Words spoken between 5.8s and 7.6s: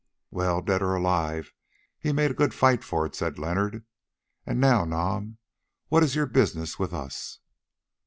what is your business with us?"